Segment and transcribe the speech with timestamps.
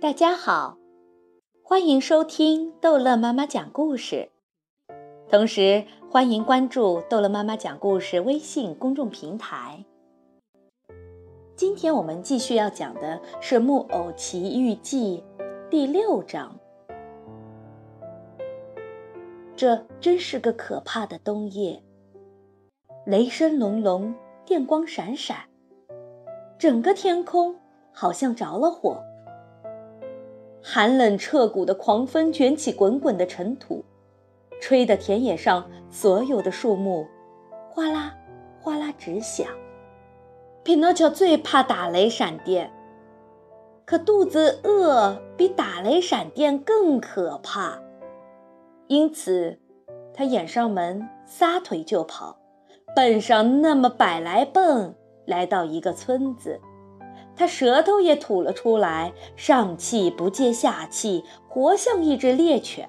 [0.00, 0.78] 大家好，
[1.60, 4.30] 欢迎收听逗乐妈妈讲故事，
[5.28, 9.84] 同时欢迎关注逗乐妈妈讲故事微信公众平台。
[11.56, 15.24] 今天我们继续要讲的是《木偶奇遇记》
[15.68, 16.56] 第六章。
[19.56, 21.82] 这真是个可怕的冬夜，
[23.04, 25.38] 雷声隆隆，电光闪闪，
[26.56, 27.56] 整个天空
[27.90, 29.02] 好像着了火。
[30.70, 33.82] 寒冷彻骨的狂风卷起滚滚的尘土，
[34.60, 37.06] 吹得田野上所有的树木
[37.70, 38.14] 哗啦
[38.60, 39.46] 哗啦直响。
[40.62, 42.70] 匹诺乔最怕打雷闪电，
[43.86, 47.80] 可肚子饿比打雷闪电更可怕，
[48.88, 49.58] 因此
[50.12, 52.38] 他掩上门，撒腿就跑，
[52.94, 54.94] 奔上那么百来蹦，
[55.24, 56.60] 来到一个村子。
[57.38, 62.88] 他舌头也吐了出来，上气不接下气，活像一只猎犬。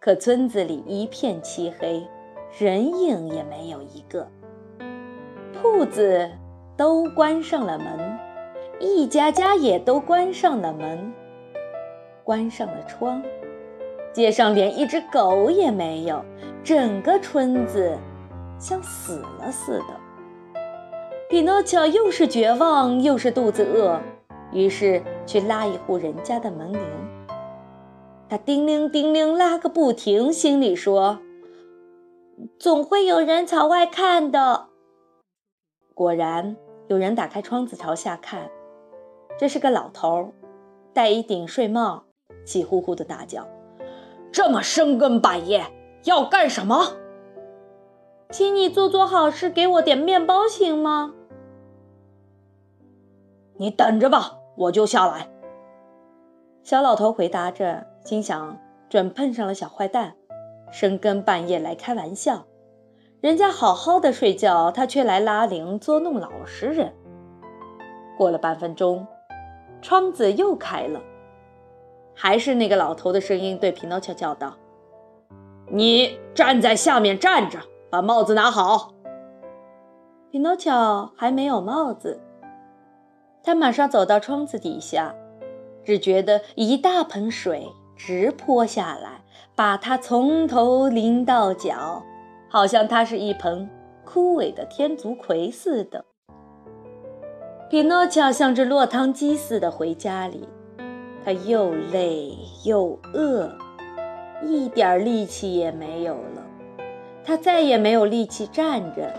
[0.00, 2.08] 可村子里一片漆黑，
[2.58, 4.26] 人影也没有一个。
[5.52, 6.30] 铺子
[6.74, 8.18] 都关上了门，
[8.80, 11.12] 一家家也都关上了门，
[12.24, 13.22] 关上了窗。
[14.14, 16.24] 街上连一只狗也没有，
[16.64, 17.94] 整个村子
[18.58, 20.09] 像死了似的。
[21.30, 24.00] 匹诺乔又是绝望又是肚子饿，
[24.50, 26.80] 于是去拉一户人家的门铃。
[28.28, 31.20] 他叮铃叮铃拉个不停，心里说
[32.58, 34.66] ：“总会有人朝外看的。”
[35.94, 36.56] 果然，
[36.88, 38.50] 有人打开窗子朝下看，
[39.38, 40.32] 这是个老头，
[40.92, 42.02] 戴一顶睡帽，
[42.44, 43.46] 气呼呼地大叫
[44.32, 45.64] ：“这么深更半夜
[46.02, 46.96] 要干什么？
[48.30, 51.14] 请你做做好事，给我点面包行吗？”
[53.60, 55.28] 你等着吧，我就下来。
[56.62, 58.58] 小老头回答着，心想：
[58.88, 60.14] 准碰上了小坏蛋，
[60.72, 62.46] 深更半夜来开玩笑。
[63.20, 66.94] 人家好好的睡觉，他却来拉铃捉弄老实人。
[68.16, 69.06] 过了半分钟，
[69.82, 70.98] 窗子又开了，
[72.14, 74.54] 还是那个老头的声音对匹诺乔叫道
[75.70, 77.58] ：“你站在下面站着，
[77.90, 78.94] 把帽子拿好。”
[80.32, 82.22] 匹诺乔还没有帽子。
[83.42, 85.14] 他马上走到窗子底下，
[85.84, 89.22] 只觉得一大盆水直泼下来，
[89.54, 92.02] 把他从头淋到脚，
[92.48, 93.68] 好像他是一盆
[94.04, 96.04] 枯萎的天竺葵似的。
[97.70, 100.48] 匹诺乔像只落汤鸡似的回家里，
[101.24, 103.50] 他又累又饿，
[104.42, 106.46] 一点力气也没有了。
[107.22, 109.12] 他再也没有力气站着，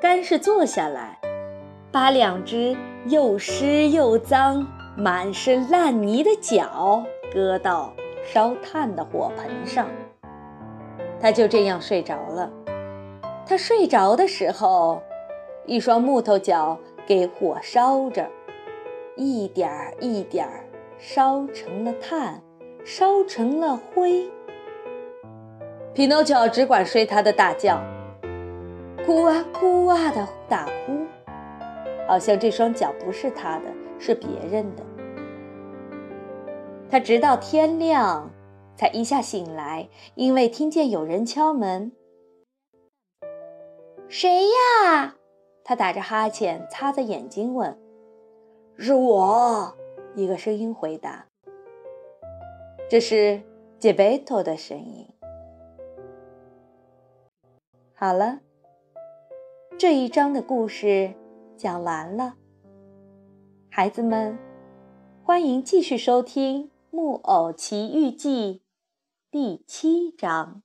[0.00, 1.20] 干是坐下来，
[1.92, 2.76] 把两只。
[3.06, 4.64] 又湿又脏、
[4.96, 7.02] 满是烂泥的脚
[7.34, 7.92] 搁到
[8.24, 9.88] 烧炭的火盆上，
[11.20, 12.48] 他就这样睡着了。
[13.44, 15.02] 他睡着的时候，
[15.66, 18.24] 一双木头脚给火烧着，
[19.16, 20.64] 一点儿一点儿
[20.96, 22.40] 烧成了炭，
[22.84, 24.30] 烧成了灰。
[25.92, 27.82] 匹诺乔只管睡他的大觉，
[29.04, 31.01] 哭啊哭啊的大哭。
[32.12, 34.84] 好像这双脚不是他的，是别人的。
[36.90, 38.30] 他直到天亮，
[38.76, 41.90] 才一下醒来，因为听见有人敲门。
[44.08, 45.16] 谁呀？
[45.64, 47.78] 他打着哈欠，擦着眼睛问
[48.76, 49.74] ：“是我。”
[50.14, 51.24] 一个声音回答
[52.90, 53.40] ：“这是
[53.78, 55.08] 杰贝托的声音。”
[57.96, 58.40] 好了，
[59.78, 61.14] 这一章的故事。
[61.62, 62.34] 讲完了，
[63.70, 64.36] 孩子们，
[65.22, 68.54] 欢迎继续收听《木偶奇遇记》
[69.30, 70.64] 第七章。